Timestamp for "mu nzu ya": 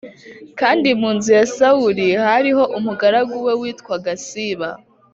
0.99-1.45